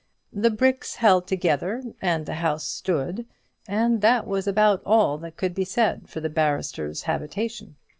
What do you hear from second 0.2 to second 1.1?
The bricks